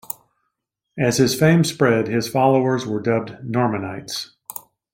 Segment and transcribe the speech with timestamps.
[0.97, 4.31] As his fame spread, his followers were dubbed Normanites.